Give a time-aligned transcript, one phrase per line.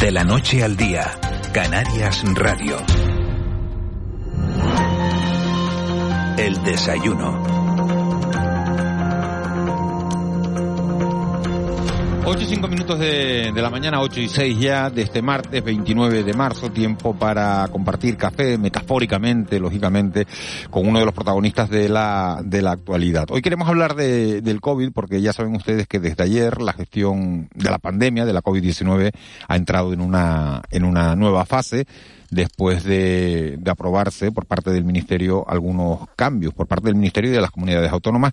[0.00, 1.10] De la noche al día,
[1.52, 2.76] Canarias Radio.
[6.36, 7.57] El desayuno.
[12.30, 15.64] 8 y 5 minutos de, de, la mañana, 8 y 6 ya, de este martes
[15.64, 20.26] 29 de marzo, tiempo para compartir café, metafóricamente, lógicamente,
[20.68, 23.28] con uno de los protagonistas de la, de la actualidad.
[23.30, 27.48] Hoy queremos hablar de, del COVID, porque ya saben ustedes que desde ayer la gestión
[27.54, 29.10] de la pandemia, de la COVID-19,
[29.48, 31.86] ha entrado en una, en una nueva fase
[32.30, 37.40] después de, aprobarse por parte del Ministerio algunos cambios por parte del Ministerio y de
[37.40, 38.32] las comunidades autónomas.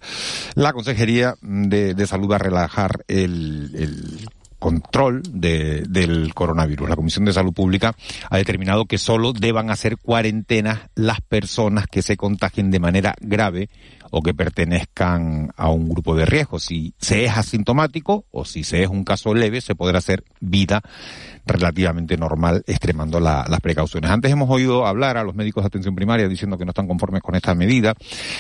[0.55, 4.29] La Consejería de, de Salud va a relajar el, el
[4.66, 6.89] control de, del coronavirus.
[6.89, 7.95] La Comisión de Salud Pública
[8.29, 13.69] ha determinado que solo deban hacer cuarentenas las personas que se contagien de manera grave
[14.17, 16.58] o que pertenezcan a un grupo de riesgo.
[16.58, 20.81] Si se es asintomático o si se es un caso leve, se podrá hacer vida
[21.45, 24.09] relativamente normal, extremando la, las precauciones.
[24.09, 27.22] Antes hemos oído hablar a los médicos de atención primaria diciendo que no están conformes
[27.22, 27.94] con esta medida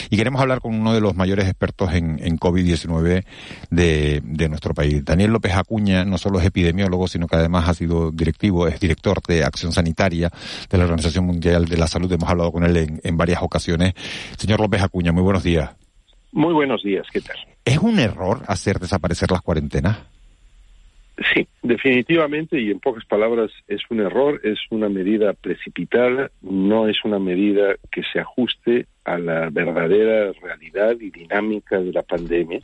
[0.09, 3.25] y queremos hablar con uno de los mayores expertos en, en COVID-19
[3.69, 5.03] de, nuestro país.
[5.03, 9.21] Daniel López Acuña no solo es epidemiólogo, sino que además ha sido directivo, es director
[9.27, 10.31] de acción sanitaria
[10.69, 12.09] de la Organización Mundial de la Salud.
[12.13, 13.93] Hemos hablado con él en varias ocasiones.
[14.37, 15.64] Señor López Acuña, muy buenos días.
[16.35, 17.37] Muy buenos días, ¿qué tal?
[17.63, 20.05] ¿Es un error hacer desaparecer las cuarentenas?
[21.33, 26.97] Sí, definitivamente y en pocas palabras es un error, es una medida precipitada, no es
[27.05, 32.59] una medida que se ajuste a la verdadera realidad y dinámica de la pandemia.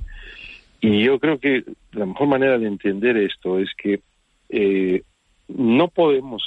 [0.81, 1.63] Y yo creo que
[1.94, 4.01] la mejor manera de entender esto es que
[4.50, 5.01] eh,
[5.47, 6.44] no podemos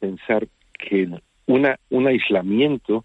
[0.00, 0.48] pensar
[0.78, 1.06] que
[1.44, 3.04] una, un aislamiento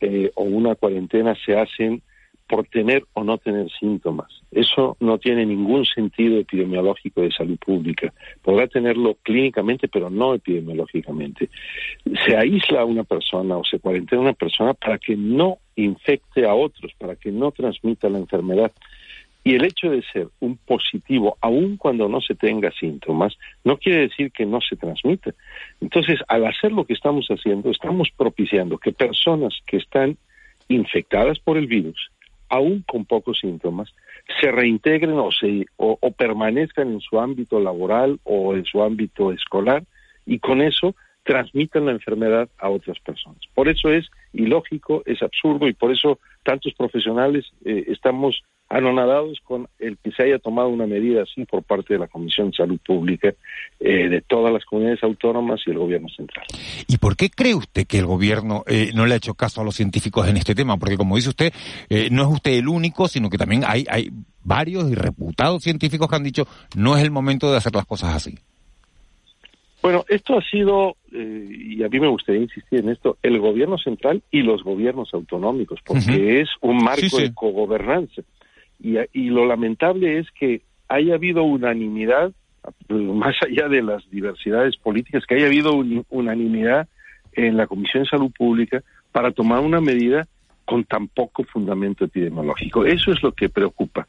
[0.00, 2.00] eh, o una cuarentena se hacen
[2.48, 4.28] por tener o no tener síntomas.
[4.50, 8.12] Eso no tiene ningún sentido epidemiológico de salud pública.
[8.42, 11.48] Podrá tenerlo clínicamente, pero no epidemiológicamente.
[12.24, 16.46] Se aísla a una persona o se cuarentena a una persona para que no infecte
[16.46, 18.72] a otros, para que no transmita la enfermedad.
[19.46, 24.08] Y el hecho de ser un positivo, aun cuando no se tenga síntomas, no quiere
[24.08, 25.34] decir que no se transmita.
[25.80, 30.16] Entonces, al hacer lo que estamos haciendo, estamos propiciando que personas que están
[30.68, 32.10] infectadas por el virus,
[32.48, 33.92] aún con pocos síntomas,
[34.40, 39.84] se reintegren o, se, o, permanezcan en su ámbito laboral o en su ámbito escolar
[40.24, 43.40] y con eso transmitan la enfermedad a otras personas.
[43.54, 49.68] Por eso es ilógico, es absurdo y por eso tantos profesionales eh, estamos anonadados con
[49.78, 52.78] el que se haya tomado una medida así por parte de la Comisión de Salud
[52.84, 53.32] Pública
[53.78, 56.46] eh, de todas las comunidades autónomas y el gobierno central.
[56.88, 59.64] ¿Y por qué cree usted que el gobierno eh, no le ha hecho caso a
[59.64, 60.76] los científicos en este tema?
[60.78, 61.52] Porque como dice usted,
[61.88, 64.10] eh, no es usted el único, sino que también hay, hay
[64.42, 68.14] varios y reputados científicos que han dicho no es el momento de hacer las cosas
[68.14, 68.36] así.
[69.82, 73.78] Bueno, esto ha sido, eh, y a mí me gustaría insistir en esto, el gobierno
[73.78, 76.42] central y los gobiernos autonómicos, porque uh -huh.
[76.42, 77.22] es un marco sí, sí.
[77.22, 78.22] de cogobernanza.
[78.78, 82.32] Y, lo lamentable es que haya habido unanimidad,
[82.88, 86.88] más allá de las diversidades políticas, que haya habido un, unanimidad
[87.32, 88.82] en la Comisión de Salud Pública
[89.12, 90.26] para tomar una medida
[90.64, 92.84] con tan poco fundamento epidemiológico.
[92.84, 94.06] Eso es lo que preocupa.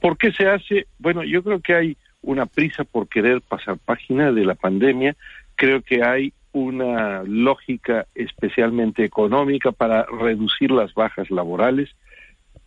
[0.00, 0.86] ¿Por qué se hace?
[0.98, 5.14] Bueno, yo creo que hay una prisa por querer pasar página de la pandemia.
[5.56, 11.90] Creo que hay una lógica especialmente económica para reducir las bajas laborales,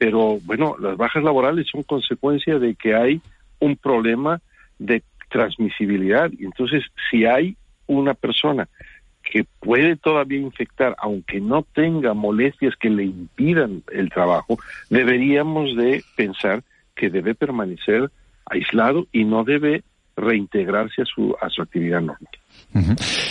[0.03, 3.21] pero bueno, las bajas laborales son consecuencia de que hay
[3.59, 4.41] un problema
[4.77, 6.29] de transmisibilidad.
[6.39, 7.55] Entonces, si hay
[7.87, 8.67] una persona
[9.23, 14.59] que puede todavía infectar, aunque no tenga molestias que le impidan el trabajo,
[14.89, 16.63] deberíamos de pensar
[16.97, 18.11] que debe permanecer
[18.45, 19.83] aislado y no debe
[20.17, 22.27] reintegrarse a su, a su actividad normal.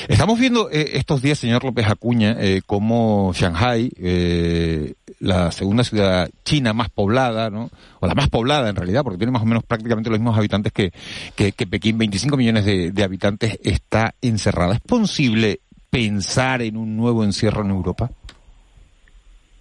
[0.08, 6.28] Estamos viendo eh, estos días, señor López Acuña, eh, como Shanghai, eh, la segunda ciudad
[6.44, 7.70] china más poblada, ¿no?
[8.00, 10.72] o la más poblada en realidad, porque tiene más o menos prácticamente los mismos habitantes
[10.72, 10.92] que,
[11.34, 14.74] que, que Pekín, 25 millones de, de habitantes, está encerrada.
[14.74, 15.60] ¿Es posible
[15.90, 18.10] pensar en un nuevo encierro en Europa?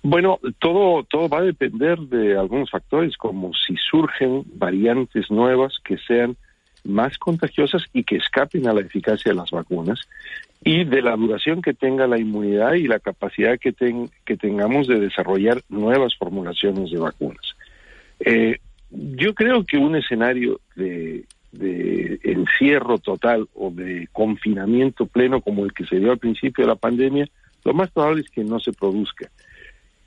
[0.04, 5.98] Bueno, todo, todo va a depender de algunos factores, como si surgen variantes nuevas que
[6.08, 6.38] sean
[6.84, 10.00] más contagiosas y que escapen a la eficacia de las vacunas
[10.64, 13.74] y de la duración que tenga la inmunidad y la capacidad que,
[14.26, 17.56] que tengamos de desarrollar nuevas formulaciones de vacunas.
[18.20, 18.60] Eh,
[18.92, 25.74] yo creo que un escenario de, de encierro total o de confinamiento pleno como el
[25.74, 27.28] que se dio al principio de la pandemia,
[27.64, 29.30] lo más probable es que no se produzca.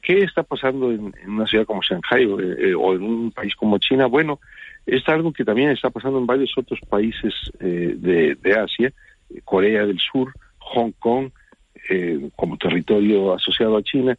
[0.04, 4.04] ¿Qué está pasando en, una ciudad como Shanghai eh, o, en un país como China?
[4.04, 4.38] Bueno,
[4.84, 8.92] es algo que también está pasando en varios otros países eh, de, Asia,
[9.44, 11.30] Corea del Sur, Hong Kong,
[11.88, 14.16] eh, como territorio asociado a China,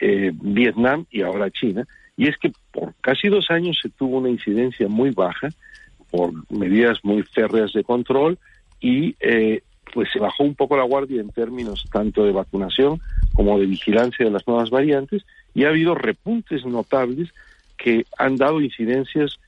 [0.00, 1.84] Vietnam y ahora China.
[2.16, 5.48] Y es que por casi dos años se tuvo una incidencia muy baja
[6.10, 8.38] por medidas muy férreas de control
[8.80, 9.16] y
[9.92, 13.00] pues se bajó un poco la guardia en términos tanto de vacunación
[13.34, 15.24] como de vigilancia de las nuevas variantes
[15.54, 17.30] y ha habido repuntes notables
[17.76, 19.38] que han dado incidencias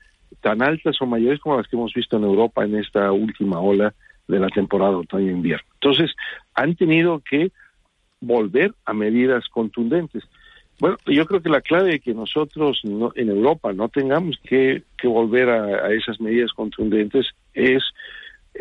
[0.41, 3.93] tan altas o mayores como las que hemos visto en Europa en esta última ola
[4.27, 5.67] de la temporada otoño-invierno.
[5.73, 6.15] Entonces,
[6.53, 7.51] han tenido que
[8.21, 10.23] volver a medidas contundentes.
[10.79, 15.49] Bueno, yo creo que la clave de que nosotros en Europa no tengamos que, volver
[15.49, 17.83] a, esas medidas contundentes es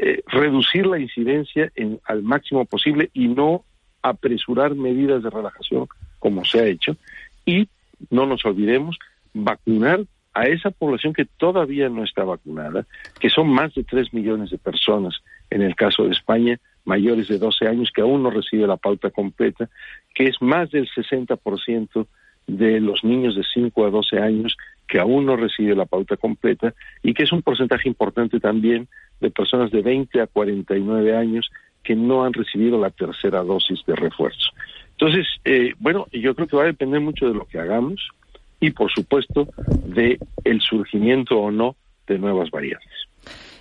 [0.01, 3.65] eh, reducir la incidencia en, al máximo posible y no
[4.01, 5.89] apresurar medidas de relajación
[6.21, 6.97] como se ha hecho.
[7.45, 7.69] Y
[8.11, 8.97] no nos olvidemos
[9.35, 10.05] vacunar
[10.35, 12.87] a esa población que todavía no está vacunada,
[13.19, 15.17] que son más de 3 millones de personas
[15.51, 19.11] en el caso de España, mayores de 12 años que aún no recibe la pauta
[19.11, 19.69] completa,
[20.15, 22.07] que es más del 60%
[22.47, 24.57] de los niños de 5 a 12 años
[24.89, 28.89] que aún no recibe la pauta completa y que es un porcentaje importante también
[29.21, 31.51] de personas de 20 a 49 años
[31.85, 34.51] que no han recibido la tercera dosis de refuerzo.
[34.93, 38.09] Entonces, eh, bueno, yo creo que va a depender mucho de lo que hagamos
[38.61, 39.49] y, por supuesto,
[39.85, 41.77] de el surgimiento o no
[42.07, 42.91] de nuevas variantes.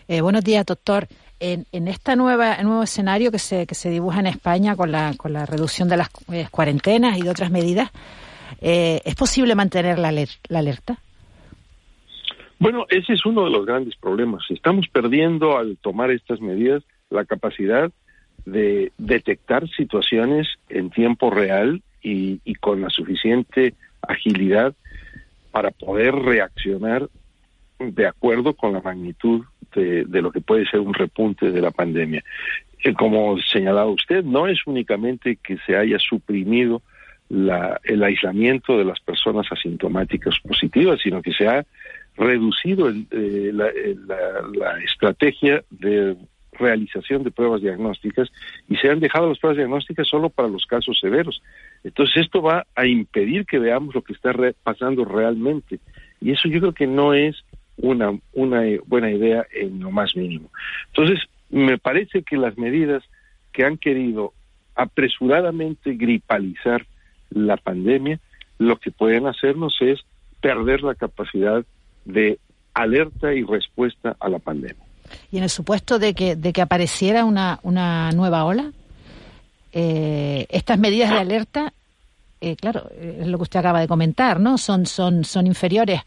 [0.08, 1.08] Eh, buenos días, doctor.
[1.40, 5.34] En, en este nuevo escenario que se, que se dibuja en España con la, con
[5.34, 7.92] la reducción de las eh, cuarentenas y de otras medidas,
[8.60, 10.98] ¿es posible mantener la, la alerta?
[12.60, 14.44] Bueno, ese es uno de los grandes problemas.
[14.50, 17.92] Estamos perdiendo al tomar estas medidas la capacidad
[18.46, 24.74] de detectar situaciones en tiempo real y, con la suficiente agilidad
[25.52, 27.10] para poder reaccionar
[27.80, 29.44] de acuerdo con la magnitud
[29.76, 32.24] de, lo que puede ser un repunte de la pandemia.
[32.84, 36.82] Eh, como señalaba usted, no es únicamente que se haya suprimido
[37.30, 41.66] el aislamiento de las personas asintomáticas positivas, sino que se ha
[42.18, 46.18] reducido eh, eh, la, estrategia de
[46.54, 48.30] realización de pruebas diagnósticas
[48.68, 51.42] y se han dejado las pruebas diagnósticas solo para los casos severos.
[51.84, 54.34] Entonces esto va a impedir que veamos lo que está
[54.64, 55.80] pasando realmente
[56.20, 57.44] y eso yo creo que no es
[57.78, 60.50] una, una buena idea en lo más mínimo.
[60.88, 61.20] Entonces
[61.50, 63.04] me parece que las medidas
[63.54, 64.34] que han querido
[64.76, 66.86] apresuradamente gripalizar
[67.30, 68.20] la pandemia,
[68.58, 70.00] lo que pueden hacernos es
[70.42, 71.66] perder la capacidad
[72.08, 72.40] de
[72.74, 74.84] alerta y respuesta a la pandemia.
[75.32, 78.72] Y en el supuesto de que, de que apareciera una, una nueva ola,
[79.72, 81.74] eh, estas medidas de alerta,
[82.42, 84.58] eh, claro, es lo que usted acaba de comentar, ¿no?
[84.58, 86.02] Son, son, son inferiores.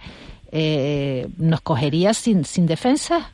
[0.53, 3.33] Eh, ¿Nos cogería sin, sin defensa?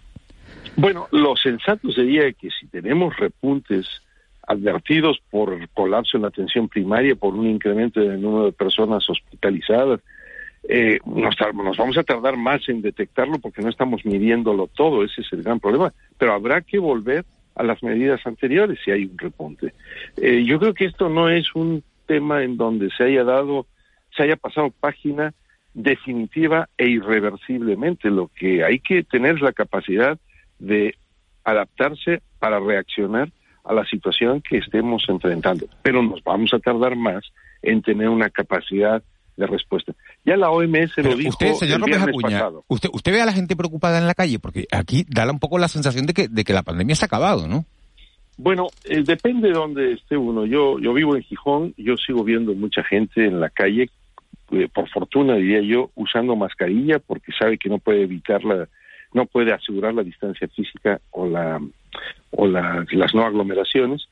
[0.76, 3.86] Bueno, lo sensato sería que si tenemos repuntes
[4.46, 10.00] advertidos por colapso en la atención primaria, por un incremento del número de personas hospitalizadas,
[10.68, 11.36] eh, nos,
[11.76, 15.60] vamos a tardar más en detectarlo porque no estamos midiéndolo todo, ese es el gran
[15.60, 19.72] problema, pero habrá que volver a las medidas anteriores si hay un repunte.
[20.16, 23.66] Eh, yo creo que esto no es un tema en donde se haya dado,
[24.16, 25.34] se haya pasado página
[25.72, 28.10] definitiva e irreversiblemente.
[28.10, 30.18] Lo que hay que tener es la capacidad
[30.58, 30.94] de
[31.44, 33.30] adaptarse para reaccionar
[33.64, 35.66] a la situación que estemos enfrentando.
[35.82, 37.24] Pero nos vamos a tardar más
[37.62, 39.02] en tener una capacidad
[39.36, 39.92] de respuesta.
[40.24, 43.56] Ya la OMS lo dijo usted, señor López Acuña, Usted, usted ve a la gente
[43.56, 46.52] preocupada en la calle, porque aquí da un poco la sensación de que, de que
[46.52, 47.64] la pandemia se ha acabado, ¿no?
[48.38, 50.44] Bueno, eh, depende de dónde esté uno.
[50.44, 53.88] Yo, yo vivo en Gijón, yo sigo viendo mucha gente en la calle,
[54.52, 58.68] eh, por fortuna diría yo, usando mascarilla porque sabe que no puede evitar la,
[59.12, 61.60] no puede asegurar la distancia física o la
[62.30, 64.06] o las no aglomeraciones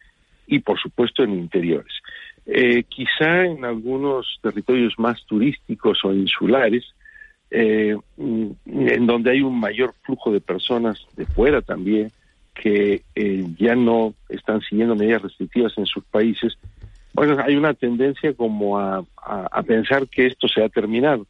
[0.47, 1.93] y por supuesto en interiores.
[2.47, 6.85] Eh, quizá en algunos territorios más turísticos o insulares,
[7.51, 12.13] eh, mm, en donde hay un mayor flujo de personas de fuera también,
[12.55, 16.57] que eh, ya no están siguiendo medidas restrictivas en sus países,
[17.15, 21.27] bueno, hay una tendencia como a, a, pensar que esto se ha terminado.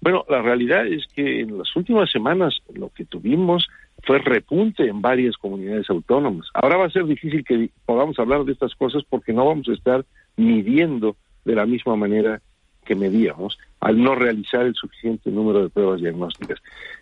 [0.00, 3.68] Bueno, la realidad es que en las últimas semanas lo que tuvimos
[4.02, 6.48] fue repunte en varias comunidades autónomas.
[6.54, 9.72] Ahora va a ser difícil que podamos hablar de estas cosas porque no vamos a
[9.72, 10.04] estar
[10.36, 12.40] midiendo de la misma manera
[12.84, 16.60] que medíamos al no realizar el suficiente número de pruebas diagnósticas.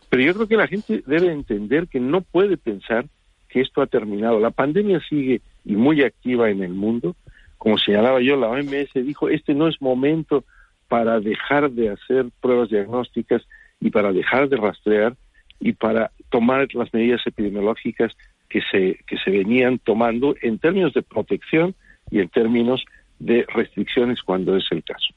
[0.08, 3.06] Pero yo creo que la gente debe entender que no puede pensar
[3.48, 4.40] que esto ha terminado.
[4.40, 7.14] La pandemia sigue y muy activa en el mundo.
[7.58, 10.44] Como señalaba yo, la OMS dijo, este no es momento
[10.88, 13.42] para dejar de hacer pruebas diagnósticas
[13.80, 15.16] y para dejar de rastrear
[15.60, 18.12] y para tomar las medidas epidemiológicas
[18.48, 21.74] que se, que se venían tomando en términos de protección
[22.10, 22.84] y en términos
[23.18, 25.14] de restricciones cuando es el caso.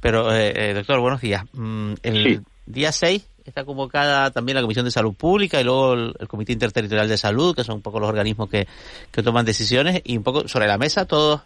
[0.00, 1.44] Pero, eh, eh, doctor, buenos días.
[1.52, 6.28] Mm, el día 6 está convocada también la Comisión de Salud Pública y luego el,
[6.28, 8.66] Comité Interterritorial de Salud, que son un poco los organismos que,
[9.10, 11.42] que toman decisiones, y un poco sobre la mesa todos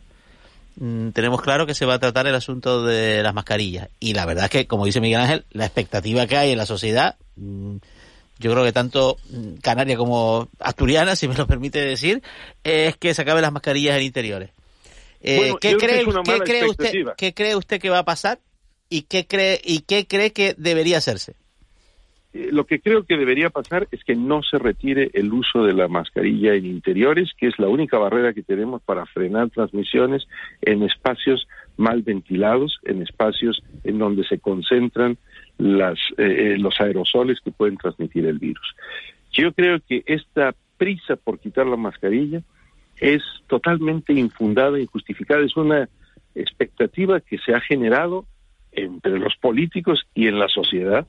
[1.12, 3.88] tenemos claro que se va a tratar el asunto de las mascarillas.
[4.00, 6.64] Y la verdad es que, como dice Miguel Ángel, la expectativa que hay en la
[6.64, 7.76] sociedad, mm,
[8.38, 9.18] yo creo que tanto
[9.60, 12.22] Canaria como Asturiana, si me lo permite decir,
[12.64, 14.50] es que se acaben las mascarillas en interiores.
[15.20, 18.40] Eh, ¿qué, cree, ¿qué, cree usted, ¿Qué cree usted que va a pasar
[18.88, 21.34] y qué cree y qué cree que debería hacerse?
[22.32, 25.72] Eh, lo que creo que debería pasar es que no se retire el uso de
[25.72, 30.26] la mascarilla en interiores, que es la única barrera que tenemos para frenar transmisiones
[30.62, 35.18] en espacios mal ventilados, en espacios en donde se concentran
[35.58, 38.74] las, eh, los aerosoles que pueden transmitir el virus.
[39.32, 42.42] Yo creo que esta prisa por quitar la mascarilla
[43.00, 45.88] es totalmente infundada, injustificada, es una
[46.34, 48.26] expectativa que se ha generado
[48.72, 51.06] entre los políticos y en la sociedad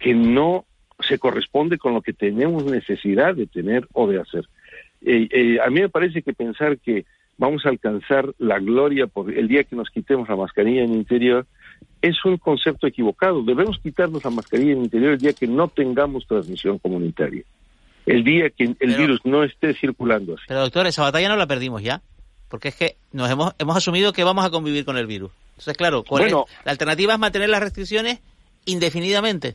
[0.00, 0.64] que no
[0.98, 4.46] se corresponde con lo que tenemos necesidad de tener o de hacer.
[5.02, 7.04] Eh, eh, a mí me parece que pensar que
[7.38, 10.96] vamos a alcanzar la gloria por el día que nos quitemos la mascarilla en el
[10.96, 11.46] interior
[12.02, 13.42] es un concepto equivocado.
[13.42, 17.44] Debemos quitarnos la mascarilla en el interior el día que no tengamos transmisión comunitaria
[18.06, 20.44] el día que el virus no esté circulando así.
[20.48, 22.02] Pero doctor, esa batalla no la perdimos ya,
[22.48, 25.30] porque es que nos hemos, hemos asumido que vamos a convivir con el virus.
[25.50, 28.20] Entonces, claro, bueno, la alternativa es mantener las restricciones
[28.64, 29.54] indefinidamente.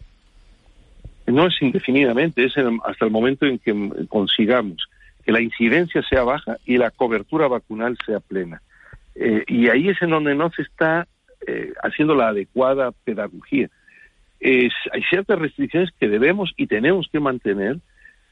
[1.27, 3.73] No es indefinidamente, es hasta el momento en que
[4.07, 4.87] consigamos
[5.25, 8.61] que la incidencia sea baja y la cobertura vacunal sea plena.
[9.15, 11.07] Eh, y ahí es en donde no se está
[11.47, 13.69] eh, haciendo la adecuada pedagogía.
[14.41, 17.79] Hay ciertas restricciones que debemos y tenemos que mantener,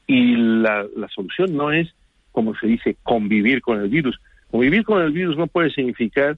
[0.06, 1.92] y la, la solución no es,
[2.30, 4.20] como se dice, convivir con el virus.
[4.50, 6.36] Convivir con el virus no puede significar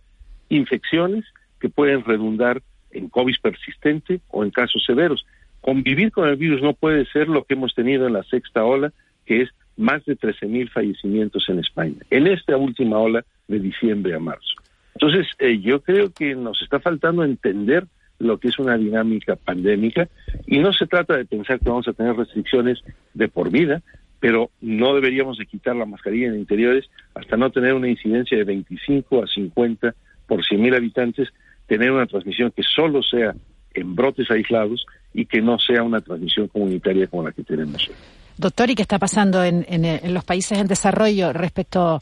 [0.48, 1.26] infecciones
[1.60, 5.26] que pueden redundar en COVID persistente o en casos severos.
[5.66, 8.92] Convivir con el virus no puede ser lo que hemos tenido en la sexta ola,
[9.24, 14.20] que es más de 13.000 fallecimientos en España, en esta última ola de diciembre a
[14.20, 14.54] marzo.
[14.94, 17.84] Entonces, eh, yo creo que nos está faltando entender
[18.20, 20.08] lo que es una dinámica pandémica
[20.46, 22.78] y no se trata de pensar que vamos a tener restricciones
[23.14, 23.82] de por vida,
[24.20, 28.44] pero no deberíamos de quitar la mascarilla en interiores hasta no tener una incidencia de
[28.44, 29.96] 25 a 50
[30.28, 31.28] por 100.000 habitantes,
[31.66, 33.34] tener una transmisión que solo sea
[33.76, 37.94] en brotes aislados y que no sea una transmisión comunitaria como la que tenemos hoy.
[38.38, 42.00] Doctor, ¿y qué está pasando en, en los países en desarrollo respecto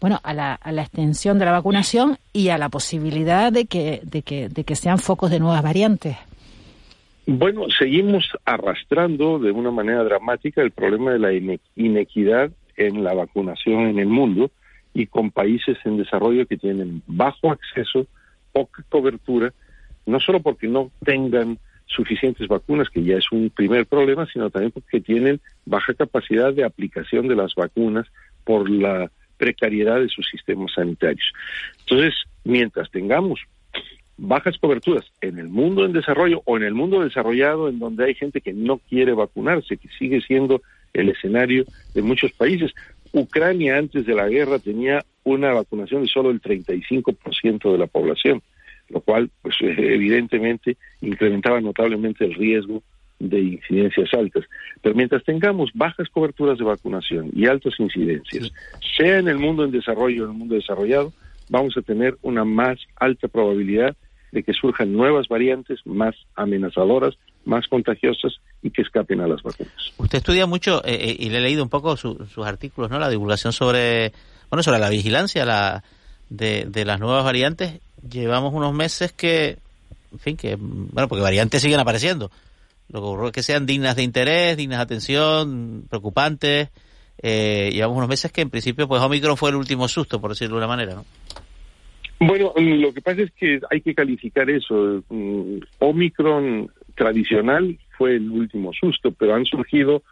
[0.00, 4.00] bueno, a la, a la extensión de la vacunación y a la posibilidad de que,
[4.04, 6.16] de que, de que sean focos de nuevas variantes.
[7.26, 13.88] Bueno, seguimos arrastrando de una manera dramática el problema de la inequidad en la vacunación
[13.88, 14.50] en el mundo
[14.94, 18.06] y con países en desarrollo que tienen bajo acceso,
[18.52, 19.52] poca cobertura,
[20.08, 24.72] no solo porque no tengan suficientes vacunas, que ya es un primer problema, sino también
[24.72, 28.06] porque tienen baja capacidad de aplicación de las vacunas
[28.44, 31.32] por la precariedad de sus sistemas sanitarios.
[31.80, 33.40] Entonces, mientras tengamos
[34.18, 38.14] bajas coberturas en el mundo en desarrollo o en el mundo desarrollado en donde hay
[38.14, 40.60] gente que no quiere vacunarse, que sigue siendo
[40.92, 42.72] el escenario de muchos países.
[43.12, 48.42] Ucrania antes de la guerra tenía una vacunación de solo el 35% de la población,
[48.88, 52.82] lo cual pues evidentemente incrementaba notablemente el riesgo
[53.18, 54.44] de incidencias altas.
[54.82, 58.52] Pero mientras tengamos bajas coberturas de vacunación y altas incidencias,
[58.96, 61.12] sea en el mundo en desarrollo o en el mundo desarrollado,
[61.48, 63.96] vamos a tener una más alta probabilidad
[64.30, 69.72] de que surjan nuevas variantes más amenazadoras, más contagiosas y que escapen a las vacunas.
[69.96, 72.98] Usted estudia mucho eh, eh, y le he leído un poco sus artículos, ¿no?
[72.98, 74.12] La divulgación sobre,
[74.50, 75.82] bueno, sobre la vigilancia la,
[76.28, 77.80] de, de las nuevas variantes.
[78.10, 79.58] Llevamos unos meses que,
[80.12, 82.30] en fin, que, bueno, porque variantes siguen apareciendo,
[82.90, 86.70] lo que ocurre es que sean dignas de interés, dignas de atención, preocupantes.
[87.20, 90.54] Eh, llevamos unos meses que en principio pues Omicron fue el último susto, por decirlo
[90.54, 91.04] de una manera, ¿no?
[92.20, 95.02] Bueno, lo que pasa es que hay que calificar eso.
[95.08, 100.02] Mm, Omicron tradicional fue el último susto, pero han surgido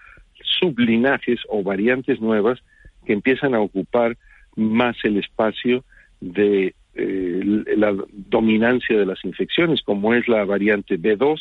[0.61, 2.61] sublinajes o variantes nuevas
[3.05, 4.17] que empiezan a ocupar
[4.55, 5.85] más el espacio
[6.21, 7.41] de eh,
[7.77, 11.39] la dominancia de las infecciones, como es la variante B2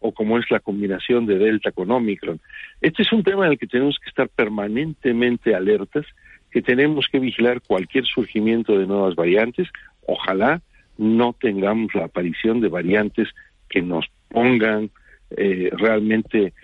[0.00, 2.40] o como es la combinación de Delta con Omicron.
[2.80, 6.06] Este es un tema en el que tenemos que estar permanentemente alertas,
[6.50, 9.68] que tenemos que vigilar cualquier surgimiento de nuevas variantes.
[10.06, 10.62] Ojalá
[10.96, 13.28] no tengamos la aparición de variantes
[13.68, 14.90] que nos pongan
[15.36, 16.54] eh, realmente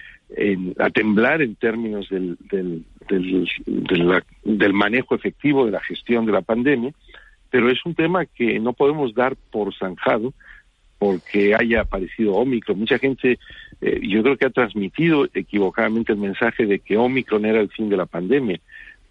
[0.79, 2.85] a temblar en términos del, del,
[4.45, 6.93] del, manejo efectivo de la gestión de la pandemia,
[7.51, 10.33] pero es un tema que no podemos dar por zanjado
[10.99, 12.79] porque haya aparecido Omicron.
[12.79, 13.39] Mucha gente,
[13.81, 17.89] eh, yo creo que ha transmitido equivocadamente el mensaje de que Omicron era el fin
[17.89, 18.61] de la pandemia,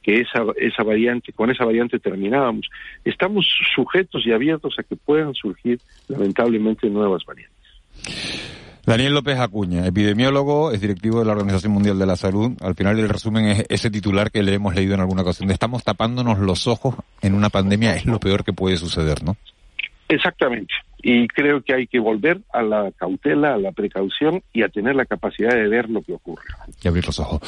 [0.03, 2.69] que esa, esa variante, con esa variante terminábamos.
[3.03, 8.69] Estamos sujetos y abiertos a que puedan surgir lamentablemente nuevas variantes.
[8.86, 12.53] Daniel López Acuña, epidemiólogo, es directivo de la Organización Mundial de la Salud.
[12.62, 15.51] Al final el resumen es ese titular que le hemos leído en alguna ocasión.
[15.51, 19.36] Estamos tapándonos los ojos en una pandemia, es lo peor que puede suceder, ¿no?
[20.07, 20.74] Exactamente.
[21.01, 24.95] Y creo que hay que volver a la cautela, a la precaución y a tener
[24.95, 26.45] la capacidad de ver lo que ocurre.
[26.83, 27.39] Y abrir los ojos.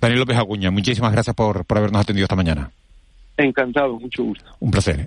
[0.00, 2.70] Daniel López Acuña, muchísimas gracias por, por habernos atendido esta mañana.
[3.36, 4.44] Encantado, mucho gusto.
[4.58, 5.06] Un placer.